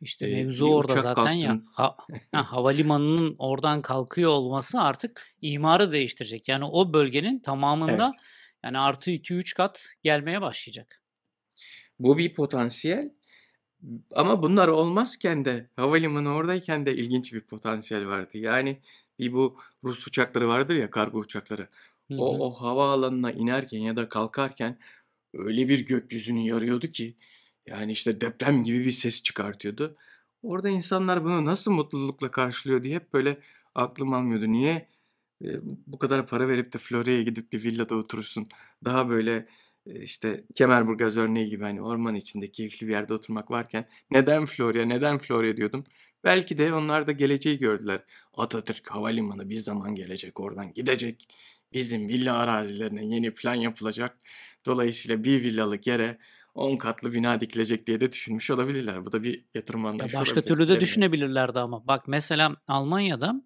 [0.00, 1.48] İşte Eee, mevzu orada zaten ya.
[1.48, 1.96] kalktın Ha
[2.32, 6.48] ha havalimanının oradan kalkıyor olması artık imarı değiştirecek.
[6.48, 8.22] Yani o bölgenin tamamında Evet.
[8.64, 11.02] yani artı 2-3 kat gelmeye başlayacak.
[11.98, 13.10] Bu bir potansiyel.
[14.14, 18.38] Ama bunlar olmazken de havalimanı oradayken de ilginç bir potansiyel vardı.
[18.38, 18.78] Yani
[19.18, 21.68] bir bu Rus uçakları vardır ya kargo uçakları.
[22.08, 22.18] Hı hı.
[22.18, 24.78] O o havaalanına inerken ya da kalkarken
[25.34, 27.14] öyle bir gökyüzünü yarıyordu ki
[27.70, 29.96] yani işte deprem gibi bir ses çıkartıyordu.
[30.42, 33.40] Orada insanlar bunu nasıl mutlulukla karşılıyor diye hep böyle
[33.74, 34.52] aklım almıyordu.
[34.52, 34.88] Niye
[35.40, 38.46] eee, bu kadar para verip de Florya'ya gidip bir villada oturursun?
[38.84, 39.48] Daha böyle
[39.86, 44.86] eee, işte Kemerburgaz örneği gibi hani orman içinde keyifli bir yerde oturmak varken neden Florya,
[44.86, 45.84] neden Florya diyordum.
[46.24, 48.04] Belki de onlar da geleceği gördüler.
[48.36, 51.28] Atatürk Havalimanı bir zaman gelecek oradan gidecek.
[51.72, 54.16] Bizim villa arazilerine yeni plan yapılacak.
[54.66, 56.18] Dolayısıyla bir villalık yere
[56.58, 59.04] 10 katlı bina dikilecek diye de düşünmüş olabilirler.
[59.04, 60.44] Bu da bir yatırım Ya anlayışı başka olabilir.
[60.44, 61.86] türlü de düşünebilirlerdi ama.
[61.86, 63.42] Bak mesela Almanya'da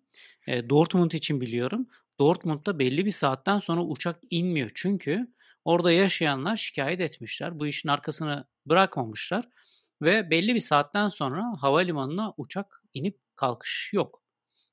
[0.46, 1.86] eee, Dortmund için biliyorum.
[2.20, 4.70] Dortmund'da belli bir saatten sonra uçak inmiyor.
[4.74, 5.26] Çünkü
[5.64, 7.58] orada yaşayanlar şikayet etmişler.
[7.60, 9.48] Bu işin arkasını bırakmamışlar
[10.02, 14.22] ve belli bir saatten sonra havalimanına uçak inip kalkış yok.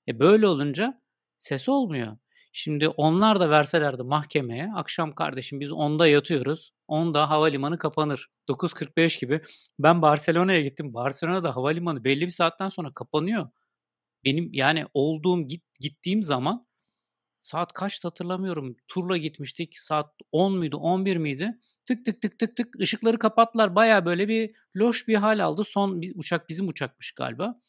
[0.08, 1.02] E böyle olunca
[1.40, 2.18] ses olmuyor.
[2.62, 8.28] Şimdi onlar da verselerdi mahkemeye, akşam kardeşim biz 10'da yatıyoruz, 10'da havalimanı kapanır.
[8.48, 9.42] 9.45 gibi.
[9.80, 10.94] Ben Barcelona'ya gittim.
[10.94, 13.50] Barcelona'da havalimanı belli bir saatten sonra kapanıyor.
[14.26, 16.68] Benim yani olduğum git, gittiğim zaman
[17.40, 18.76] saat kaçtı hatırlamıyorum.
[18.88, 19.80] Turla gitmiştik.
[19.80, 21.60] Saat 10 muydu 11 miydi?
[21.86, 23.76] Tık tık tık tık tık ışıkları kapattılar.
[23.76, 25.64] Baya böyle bir loş bir hal aldı.
[25.64, 27.62] Son bir uçak bizim uçakmış galiba.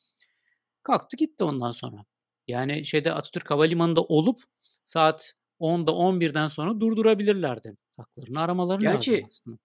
[0.83, 2.05] Kalktı gitti ondan sonra.
[2.49, 4.41] Yani şeyde Atatürk Havalimanı'nda olup
[4.83, 7.77] saat 10'da 11'den sonra durdurabilirlerdi.
[7.97, 9.59] Haklarını aramaları lazım Gerçi aslında.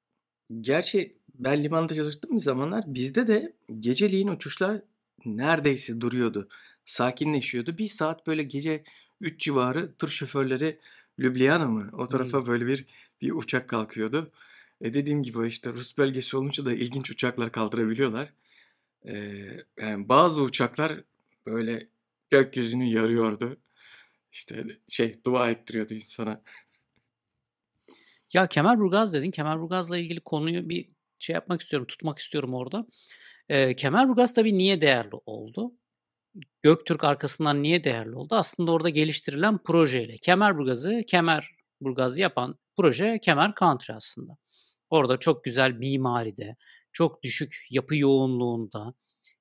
[0.62, 4.82] gerçi ben limanda çalıştığım bir zamanlar bizde de geceliğin uçuşlar
[5.26, 6.48] neredeyse duruyordu.
[6.86, 7.78] Sakinleşiyordu.
[7.78, 8.84] Bir saat böyle gece
[9.22, 10.80] 3 civarı tır şoförleri
[11.20, 11.90] Ljubljana mı?
[11.94, 12.86] O tarafa böyle bir
[13.22, 14.32] bir uçak kalkıyordu.
[14.82, 18.34] E, dediğim gibi işte Rus bölgesi olunca da ilginç uçaklar kaldırabiliyorlar.
[19.06, 21.04] Eee, yani bazı uçaklar
[21.46, 21.88] böyle
[22.30, 23.58] gökyüzünü yarıyordu.
[24.36, 26.42] İşte şey dua ettiriyordu insana.
[28.34, 29.32] Ya Kemerburgaz dedin.
[29.32, 32.88] Kemerburgaz'la ilgili konuyu bir şey yapmak istiyorum, tutmak istiyorum orada.
[33.50, 35.72] Eee, Kemerburgaz tabii niye değerli oldu?
[36.64, 38.36] Göktürk arkasından niye değerli oldu?
[38.36, 40.18] Aslında orada geliştirilen projeyle.
[40.18, 44.38] Kemerburgaz'ı Kemerburgaz yapan proje Kemer Country aslında.
[44.90, 46.56] Orada çok güzel mimaride,
[46.92, 48.94] çok düşük yapı yoğunluğunda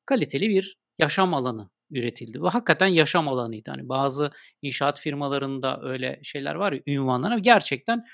[0.07, 3.70] kaliteli bir yaşam alanı üretildi ve hakikaten yaşam alanıydı.
[3.70, 4.30] Hani bazı
[4.62, 8.04] inşaat firmalarında öyle şeyler var ya, ünvanlar ama gerçekten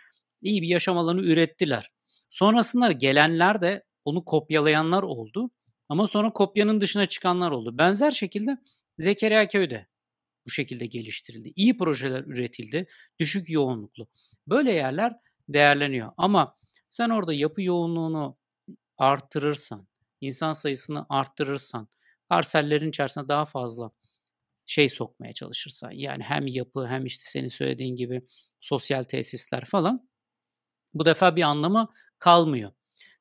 [0.42, 1.90] iyi bir yaşam alanı ürettiler.
[2.28, 5.50] Sonrasında gelenler de onu kopyalayanlar oldu
[5.88, 7.78] ama sonra kopyanın dışına çıkanlar oldu.
[7.78, 8.58] Benzer şekilde
[8.98, 9.86] Zekeriyaköy de
[10.46, 11.52] bu şekilde geliştirildi.
[11.56, 12.86] İyi projeler üretildi,
[13.18, 14.08] düşük yoğunluklu.
[14.46, 15.16] Böyle yerler
[15.48, 16.56] değerleniyor ama
[16.88, 18.36] sen orada yapı yoğunluğunu
[18.98, 19.88] arttırırsan,
[20.20, 21.88] insan sayısını arttırırsan,
[22.30, 23.90] parsellerin içerisine daha fazla
[24.66, 28.22] şey sokmaya çalışırsan, yani hem yapı hem işte senin söylediğin gibi
[28.60, 30.08] sosyal tesisler falan,
[30.94, 31.88] bu defa bir anlamı
[32.18, 32.72] kalmıyor.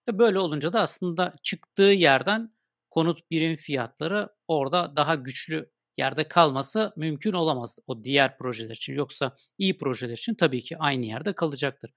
[0.10, 2.54] Böyle olunca da aslında çıktığı yerden
[2.90, 8.94] konut birim fiyatları orada daha güçlü yerde kalması mümkün olamaz o diğer projeler için.
[8.94, 11.92] Yoksa iyi projeler için tabii ki aynı yerde kalacaktır.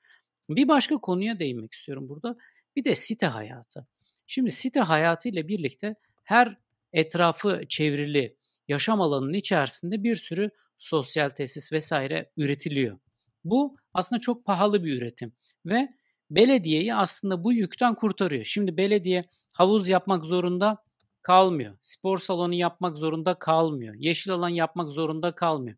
[0.48, 2.37] Bir başka konuya değinmek istiyorum burada.
[2.77, 3.87] Bir de site hayatı.
[4.27, 5.94] Şimdi site hayatı ile birlikte
[6.25, 6.62] her
[6.92, 8.37] etrafı çevrili
[8.68, 12.98] yaşam alanının içerisinde bir sürü sosyal tesis vesaire üretiliyor.
[13.44, 15.33] Bu aslında çok pahalı bir üretim
[15.66, 15.88] ve
[16.31, 18.44] belediyeyi aslında bu yükten kurtarıyor.
[18.44, 20.85] Şimdi belediye havuz yapmak zorunda
[21.22, 21.78] kalmıyor.
[21.81, 23.94] Spor salonu yapmak zorunda kalmıyor.
[23.98, 25.76] Yeşil alan yapmak zorunda kalmıyor.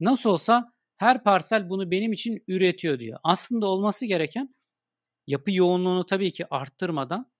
[0.00, 3.18] Nasıl olsa her parsel bunu benim için üretiyor diyor.
[3.22, 4.54] Aslında olması gereken
[5.26, 7.32] yapı yoğunluğunu tabii ki arttırmadan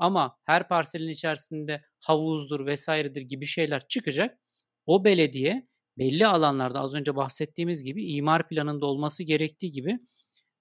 [0.00, 4.38] ama her parselin içerisinde havuzdur vesairedir gibi şeyler çıkacak.
[4.86, 9.98] O belediye belli alanlarda az önce bahsettiğimiz gibi imar planında olması gerektiği gibi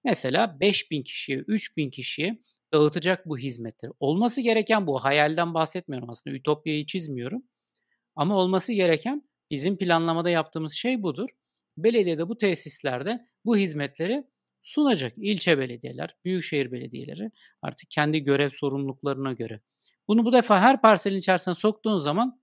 [0.03, 2.39] mesela 5000 kişiye, 3000 kişiye
[2.73, 3.91] dağıtacak bu hizmetleri.
[3.99, 5.03] Olması gereken bu.
[5.03, 6.35] Hayalden bahsetmiyorum aslında.
[6.35, 7.43] Ütopyayı çizmiyorum.
[8.15, 11.29] Ama olması gereken bizim planlamada yaptığımız şey budur.
[11.77, 14.23] Belediye de bu tesislerde bu hizmetleri
[14.61, 15.13] sunacak.
[15.17, 19.61] İlçe belediyeler, büyükşehir belediyeleri artık kendi görev sorumluluklarına göre.
[20.07, 22.41] Bunu bu defa her parselin içerisine soktuğun zaman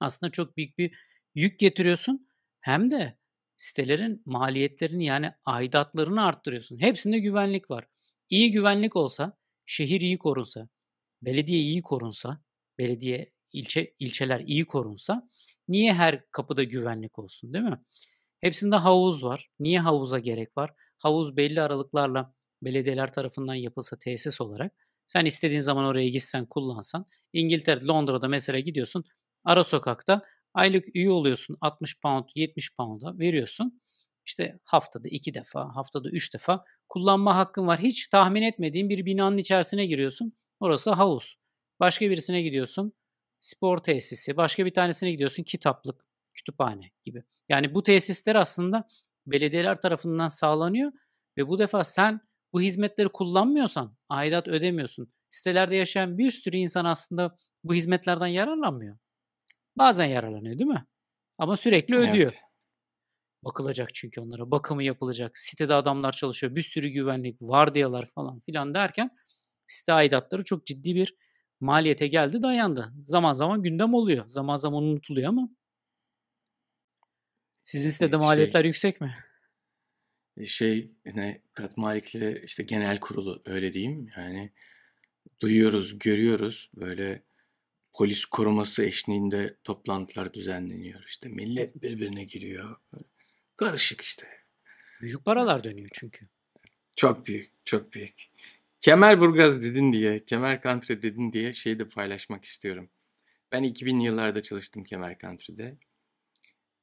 [0.00, 0.96] aslında çok büyük bir
[1.34, 2.28] yük getiriyorsun.
[2.60, 3.18] Hem de
[3.56, 6.78] sitelerin maliyetlerini yani aidatlarını arttırıyorsun.
[6.78, 7.86] Hepsinde güvenlik var.
[8.30, 10.68] İyi güvenlik olsa, şehir iyi korunsa,
[11.22, 12.42] belediye iyi korunsa,
[12.78, 15.28] belediye ilçe ilçeler iyi korunsa
[15.68, 17.80] niye her kapıda güvenlik olsun değil mi?
[18.40, 19.48] Hepsinde havuz var.
[19.60, 20.70] Niye havuza gerek var?
[21.00, 24.72] Havuz belli aralıklarla belediyeler tarafından yapılsa tesis olarak
[25.06, 29.04] sen istediğin zaman oraya gitsen kullansan İngiltere, Londra'da mesela gidiyorsun
[29.44, 30.22] ara sokakta
[30.54, 33.80] aylık üye oluyorsun 60 pound 70 pound'a veriyorsun.
[34.26, 37.80] İşte haftada iki defa, haftada üç defa kullanma hakkın var.
[37.80, 40.32] Hiç tahmin etmediğin bir binanın içerisine giriyorsun.
[40.60, 41.36] Orası havuz.
[41.80, 42.92] Başka birisine gidiyorsun
[43.40, 47.22] spor tesisi, başka bir tanesine gidiyorsun kitaplık, kütüphane gibi.
[47.48, 48.88] Yani bu tesisler aslında
[49.26, 50.92] belediyeler tarafından sağlanıyor
[51.38, 52.20] ve bu defa sen
[52.52, 55.12] bu hizmetleri kullanmıyorsan aidat ödemiyorsun.
[55.28, 58.98] Sitelerde yaşayan bir sürü insan aslında bu hizmetlerden yararlanmıyor.
[59.76, 60.86] Bazen yararlanıyor değil mi?
[61.38, 62.14] Ama sürekli ödüyor.
[62.14, 62.42] Evet.
[63.44, 64.50] Bakılacak çünkü onlara.
[64.50, 65.38] Bakımı yapılacak.
[65.38, 66.54] Sitede adamlar çalışıyor.
[66.54, 69.10] Bir sürü güvenlik, vardiyalar falan filan derken
[69.66, 71.14] site aidatları çok ciddi bir
[71.60, 72.92] maliyete geldi dayandı.
[73.00, 74.26] Zaman zaman gündem oluyor.
[74.26, 75.48] Zaman zaman unutuluyor ama.
[77.62, 79.14] Sizin sitede Şey maliyetler yüksek mi?
[80.44, 84.08] Şey ne kat malikleri işte genel kurulu öyle diyeyim.
[84.16, 84.52] Yani
[85.40, 87.22] duyuyoruz, görüyoruz böyle
[87.92, 91.04] polis koruması eşliğinde toplantılar düzenleniyor.
[91.06, 92.76] İşte millet birbirine giriyor.
[93.56, 94.26] Karışık işte.
[95.00, 96.28] Büyük paralar dönüyor çünkü.
[96.96, 98.30] Çok büyük, çok büyük.
[98.80, 102.90] Kemerburgaz dedin diye, Kemer Country dedin diye şeyi de paylaşmak istiyorum.
[103.52, 105.76] Ben 2000 yıllarda çalıştım Kemer Country'de.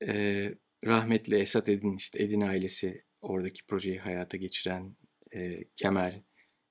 [0.07, 0.53] Ee,
[0.85, 4.95] rahmetli Esat Edin, işte Edin ailesi oradaki projeyi hayata geçiren
[5.35, 6.21] e, Kemer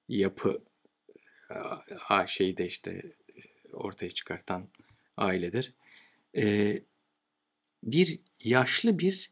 [0.08, 0.64] yapı
[2.08, 3.02] a, şeyi de işte
[3.72, 4.68] ortaya çıkartan
[5.16, 5.74] ailedir.
[6.36, 6.82] Ee,
[7.82, 9.30] bir yaşlı bir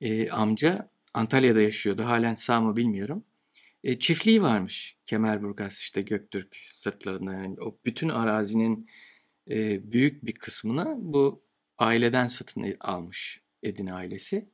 [0.00, 2.04] e, amca Antalya'da yaşıyordu.
[2.04, 3.24] Halen sağ mı bilmiyorum.
[3.84, 8.90] E, çiftliği varmış Kemerburgaz işte Göktürk sırtlarında yani o bütün arazinin
[9.50, 11.42] e, büyük bir kısmını bu
[11.78, 14.48] aileden satın almış Edin ailesi.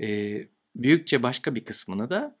[0.00, 0.40] E,
[0.76, 2.38] büyükçe başka bir kısmını da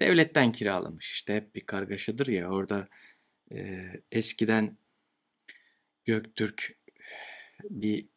[0.00, 1.12] devletten kiralamış.
[1.12, 2.88] İşte hep bir kargaşadır ya orada
[3.52, 4.76] e, eskiden
[6.06, 6.78] Göktürk
[7.70, 8.08] bir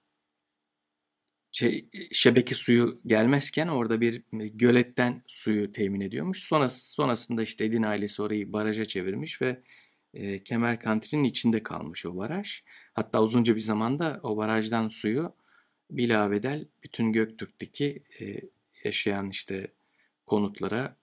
[1.52, 6.44] şey, şebeke suyu gelmezken orada bir göletten suyu temin ediyormuş.
[6.44, 9.64] Sonrası, sonrasında işte Edin ailesi orayı baraja çevirmiş ve
[10.14, 12.64] e, Kemer Country'nin içinde kalmış o baraj.
[12.94, 15.36] Hatta uzunca bir zamanda o barajdan suyu
[15.90, 18.36] bilabedel bütün Göktürk'teki e,
[18.84, 19.68] yaşayan işte
[20.26, 20.96] konutlara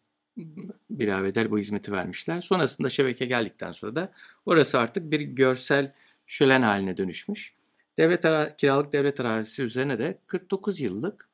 [0.90, 2.40] bilabedel bu hizmeti vermişler.
[2.40, 4.12] Sonrasında şebeke geldikten sonra da
[4.46, 5.92] orası artık bir görsel
[6.26, 7.54] şölen haline dönüşmüş.
[7.98, 11.28] Devlet ara, kiralık devlet arazisi üzerine de 49 yıllık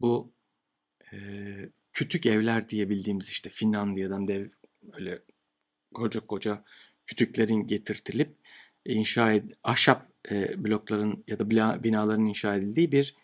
[0.00, 0.32] bu
[1.12, 1.16] e,
[1.92, 4.48] kütük evler diyebildiğimiz işte Finlandiya'dan dev
[4.92, 5.22] öyle
[5.94, 6.64] koca koca
[7.06, 8.36] kütüklerin getirtilip
[8.84, 11.50] inşa ed ahşap e, blokların ya da
[11.84, 13.16] binaların inşa edildiği bir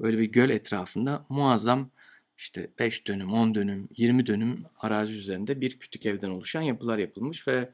[0.00, 1.90] böyle bir göl etrafında muazzam
[2.38, 7.48] işte 5 dönüm, 10 dönüm, 20 dönüm arazi üzerinde bir kütük evden oluşan yapılar yapılmış
[7.48, 7.70] ve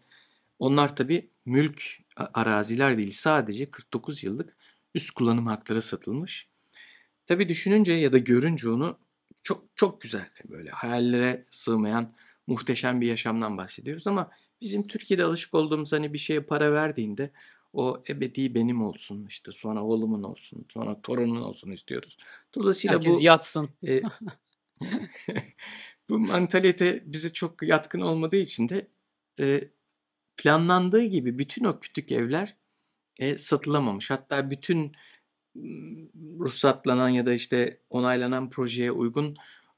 [0.59, 1.83] onlar tabi mülk
[2.17, 4.57] araziler değil sadece 49 yıllık
[4.95, 6.49] üst kullanım hakları satılmış.
[7.27, 8.99] Tabi düşününce ya da görünce onu
[9.43, 12.11] çok çok güzel böyle hayallere sığmayan
[12.47, 17.31] muhteşem bir yaşamdan bahsediyoruz ama bizim Türkiye'de alışık olduğumuz hani bir şeye para verdiğinde
[17.73, 22.17] o ebedi benim olsun işte sonra oğlumun olsun sonra torunun olsun istiyoruz.
[22.55, 23.71] Dolayısıyla Herkes bu yatsın.
[23.87, 24.03] E,
[26.09, 28.89] bu mantalite bize çok yatkın olmadığı için de
[29.41, 29.61] e,
[30.37, 32.57] planlandığı gibi bütün o kütük evler
[33.19, 34.11] e, satılamamış.
[34.11, 34.93] Hatta bütün
[36.39, 39.37] ruhsatlanan ya da işte onaylanan projeye uygun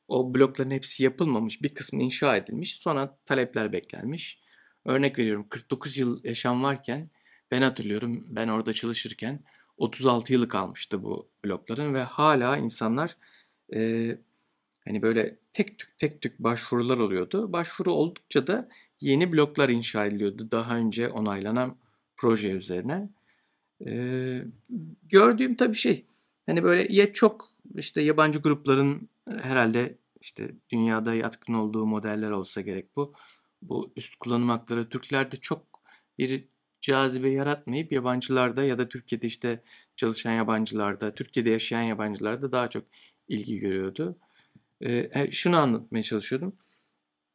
[0.08, 1.62] o blokların hepsi yapılmamış.
[1.62, 2.76] Bir kısmı inşa edilmiş.
[2.76, 4.38] Sonra talepler beklenmiş.
[4.84, 7.10] Örnek veriyorum 49 yıl yaşam varken
[7.52, 9.40] ben hatırlıyorum ben orada çalışırken
[9.78, 13.16] 36 yılı kalmıştı bu blokların ve hala insanlar
[13.74, 14.18] e,
[14.84, 17.52] hani böyle tek tük tek tük başvurular oluyordu.
[17.52, 18.68] Başvuru oldukça da
[19.00, 21.78] yeni bloklar inşa ediliyordu daha önce onaylanan
[22.16, 23.10] proje üzerine.
[23.80, 24.46] Eee,
[25.10, 26.06] gördüğüm tabii şey,
[26.46, 29.08] hani, böyle ya çok, işte, yabancı grupların
[29.42, 33.14] herhalde işte, dünyada yatkın olduğu modeller olsa gerek bu.
[33.62, 35.66] Bu üst kullanım hakları Türklerde çok
[36.18, 36.48] bir
[36.82, 39.62] cazibe yaratmayıp yabancılarda ya da Türkiye'de, işte,
[39.96, 42.84] çalışan yabancılarda, Türkiye'de yaşayan yabancılarda daha çok
[43.28, 44.18] ilgi görüyordu.
[44.84, 46.56] E, şunu anlatmaya çalışıyordum.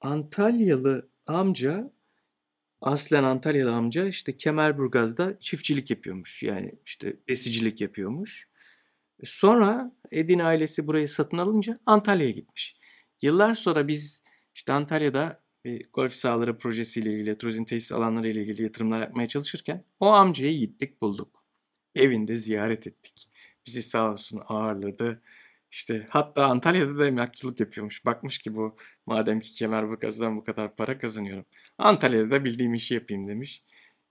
[0.02, 1.92] Antalyalı amca,
[2.82, 6.44] aslen Antalyalı amca işte Kemerburgaz'da çiftçilik yapıyormuş.
[6.44, 8.48] Yani işte besicilik yapıyormuş.
[9.26, 12.78] Sonra Edin ailesi burayı satın alınca Antalya'ya gitmiş.
[13.22, 14.24] Yıllar sonra biz
[14.56, 19.84] işte Antalya'da bir golf sahaları projesiyle ilgili, turizm tesis alanları ile ilgili yatırımlar yapmaya çalışırken
[20.00, 21.44] o amcayı gittik bulduk.
[21.96, 23.30] Evinde ziyaret ettik.
[23.66, 25.22] Bizi sağ olsun ağırladı.
[25.72, 28.06] İşte hatta Antalya'da da emlakçılık yapıyormuş.
[28.06, 31.46] Bakmış ki bu madem ki Kemerburgaz'dan bu kadar para kazanıyorum.
[31.78, 33.64] Antalya'da da bildiğim işi yapayım demiş.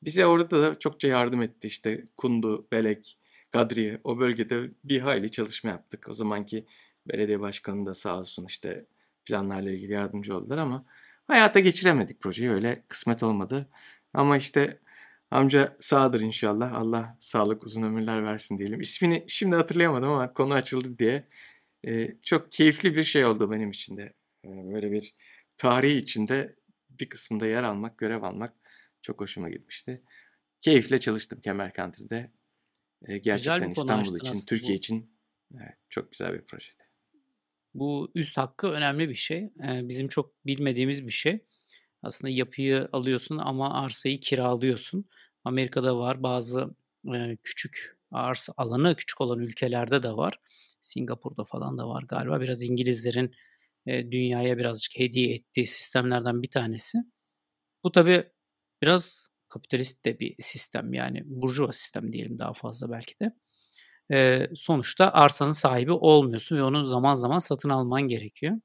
[0.02, 1.68] Bize orada da çokça yardım etti.
[1.68, 3.18] İşte Kundu, Belek,
[3.52, 6.08] Kadriye o bölgede bir hayli çalışma yaptık.
[6.08, 6.66] O zamanki
[7.08, 8.86] belediye başkanı da sağ olsun işte
[9.24, 10.86] planlarla ilgili yardımcı oldular ama
[11.26, 12.50] hayata geçiremedik projeyi.
[12.50, 13.68] Öyle kısmet olmadı.
[14.14, 14.80] Ama işte
[15.30, 16.74] amca sağdır inşallah.
[16.74, 18.80] Allah sağlık uzun ömürler versin diyelim.
[18.80, 21.28] İsmini şimdi hatırlayamadım ama konu açıldı diye.
[21.86, 24.12] Ee, çok keyifli bir şey oldu benim için de.
[24.44, 25.14] Ee, böyle bir
[25.56, 26.56] tarihi içinde
[26.90, 28.52] bir kısmında yer almak, görev almak
[29.02, 30.02] çok hoşuma gitmişti.
[30.60, 32.30] Keyifle çalıştım Kemer Country'de.
[33.06, 34.78] Ee, gerçekten İstanbul için, Türkiye bu.
[34.78, 35.10] için
[35.54, 36.85] evet, çok güzel bir projeydi.
[37.78, 39.50] Bu üst hakkı önemli bir şey.
[39.62, 41.44] Bizim çok bilmediğimiz bir şey.
[42.02, 45.04] Aslında yapıyı alıyorsun ama arsayı kiralıyorsun.
[45.44, 46.74] Amerika'da var bazı
[47.42, 50.40] küçük arsa alanı küçük olan ülkelerde de var.
[50.80, 52.40] Singapur'da falan da var galiba.
[52.40, 53.34] Biraz İngilizlerin
[53.86, 56.98] dünyaya birazcık hediye ettiği sistemlerden bir tanesi.
[57.84, 58.24] Bu tabi
[58.82, 63.32] biraz kapitalist de bir sistem yani burjuva sistem diyelim daha fazla belki de.
[64.12, 68.56] E, sonuçta arsanın sahibi olmuyorsun ve onu zaman zaman satın alman gerekiyor.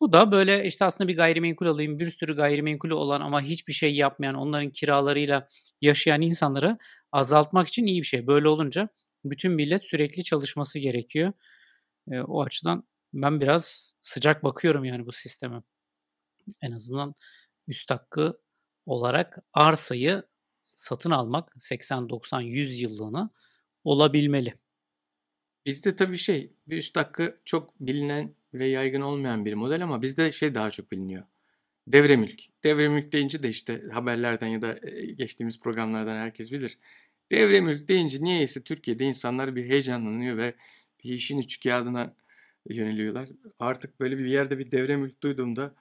[0.00, 3.94] Bu da böyle işte aslında bir gayrimenkul alayım, bir sürü gayrimenkulü olan ama hiçbir şey
[3.94, 5.48] yapmayan, onların kiralarıyla
[5.80, 6.78] yaşayan insanları
[7.12, 8.26] azaltmak için iyi bir şey.
[8.26, 8.88] Böyle olunca
[9.24, 11.32] bütün millet sürekli çalışması gerekiyor.
[12.10, 15.62] E, o açıdan ben biraz sıcak bakıyorum yani bu sisteme.
[16.62, 17.14] En azından
[17.68, 18.40] üst hakkı
[18.86, 20.22] olarak arsayı
[20.62, 23.30] satın almak 80 90 100 yıllığına
[23.84, 24.54] olabilmeli.
[25.66, 30.32] Bizde tabii şey, bir üst hakkı çok bilinen ve yaygın olmayan bir model ama bizde
[30.32, 31.22] şey daha çok biliniyor.
[31.86, 32.40] Devre mülk.
[32.64, 34.78] Devre mülk deyince de işte haberlerden ya da
[35.16, 36.78] geçtiğimiz programlardan herkes bilir.
[37.32, 40.54] Devre mülk deyince niyeyse Türkiye'de insanlar bir heyecanlanıyor ve
[41.04, 42.14] bir işin üç kağıdına
[42.70, 43.28] yöneliyorlar.
[43.58, 45.74] Artık böyle bir yerde bir devre mülk duyduğumda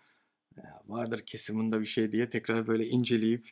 [0.86, 3.50] vardır kesiminde bir şey diye tekrar böyle inceleyip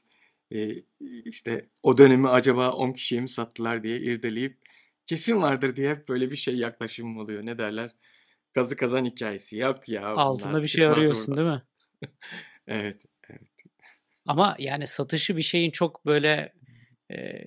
[1.25, 4.57] işte o dönemi acaba 10 kişiye mi sattılar diye irdeleyip
[5.05, 7.45] kesin vardır diye hep böyle bir şey yaklaşımım oluyor.
[7.45, 7.91] Ne derler?
[8.53, 9.57] Gazı kazan hikayesi.
[9.57, 10.07] Yok ya.
[10.07, 11.63] Altında bir şey arıyorsun değil mi?
[12.67, 13.41] evet, evet.
[14.27, 16.53] Ama yani satışı bir şeyin çok böyle
[17.11, 17.43] e,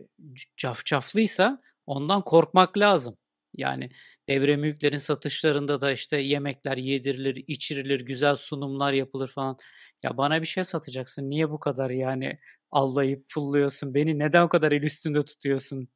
[0.56, 3.16] cafcaflıysa ondan korkmak lazım.
[3.56, 3.90] Yani
[4.28, 9.56] devre mülklerin satışlarında da işte yemekler yedirilir, içirilir, güzel sunumlar yapılır falan.
[10.04, 11.30] Ya bana bir şey satacaksın.
[11.30, 12.38] Niye bu kadar yani
[12.70, 13.94] allayıp pulluyorsun?
[13.94, 15.88] Beni neden o kadar el üstünde tutuyorsun?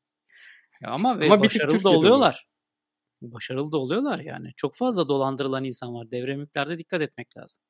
[0.83, 2.47] Ya ama işte, ama başarılı da oluyorlar.
[3.23, 3.33] Bu.
[3.33, 4.53] Başarılı da oluyorlar yani.
[4.57, 6.11] Çok fazla dolandırılan insan var.
[6.11, 7.65] Devre mülklerde dikkat etmek lazım.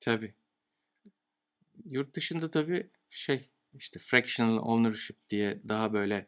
[0.00, 0.34] Tabii.
[1.84, 6.26] Yurt dışında tabii şey işte fractional ownership diye daha böyle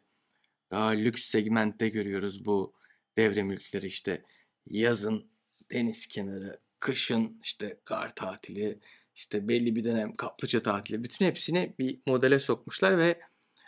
[0.71, 2.73] daha lüks segmentte görüyoruz bu
[3.17, 4.23] devre mülkleri işte
[4.65, 5.31] yazın
[5.71, 8.79] deniz kenarı, kışın işte kar tatili,
[9.15, 11.03] işte belli bir dönem kaplıca tatili.
[11.03, 13.21] Bütün hepsini bir modele sokmuşlar ve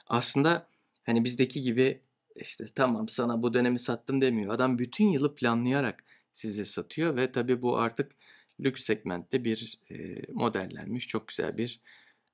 [0.08, 0.68] aslında
[1.04, 2.02] hani bizdeki gibi
[2.36, 4.54] işte tamam sana bu dönemi sattım demiyor.
[4.54, 8.12] Adam bütün yılı planlayarak size satıyor ve tabii bu artık
[8.60, 11.82] lüks segmentte bir e, modellenmiş çok güzel bir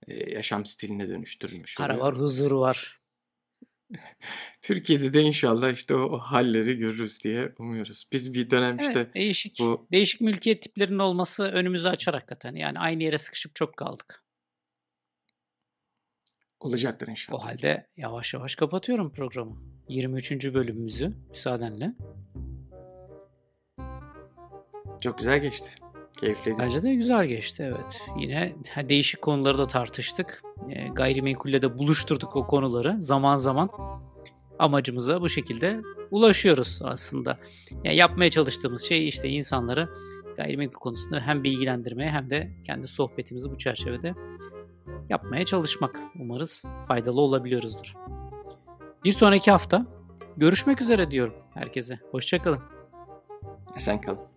[0.08, 1.78] e, yaşam stiline dönüştürülmüş.
[1.78, 3.02] Para var, huzur var.
[4.62, 8.06] Türkiye'de de inşallah işte o halleri görürüz diye umuyoruz.
[8.12, 12.56] Biz bir dönem Evet, işte değişik bu değişik mülkiyet tiplerinin olması önümüzü açar hakikaten.
[12.56, 14.24] Yani aynı yere sıkışıp çok kaldık.
[16.66, 17.46] Olacaktır O inşallah.
[17.46, 19.56] halde yavaş yavaş kapatıyorum programı.
[19.88, 20.54] 23.
[20.54, 21.94] bölümümüzü müsaadenle.
[25.02, 25.70] Çok güzel geçti.
[26.20, 26.58] Keyifliydi.
[26.60, 28.10] Bence de güzel geçti evet.
[28.20, 28.56] Yine
[28.90, 30.42] değişik konuları da tartıştık.
[30.70, 33.70] E, gayrimenkulle de buluşturduk o konuları zaman zaman.
[34.60, 35.82] Amacımıza bu şekilde
[36.12, 37.38] ulaşıyoruz aslında.
[37.84, 39.90] Yani yapmaya çalıştığımız şey işte insanları
[40.38, 44.14] gayrimenkul konusunda hem bilgilendirmeye hem de kendi sohbetimizi bu çerçevede
[45.10, 46.00] yapmaya çalışmak.
[46.20, 47.94] Umarız faydalı olabiliyoruzdur.
[49.04, 49.86] Bir sonraki hafta
[50.38, 52.00] görüşmek üzere diyorum herkese.
[52.12, 52.60] Hoşçakalın.
[53.76, 54.31] Esen kalın.